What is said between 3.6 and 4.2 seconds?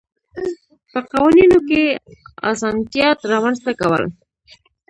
کول.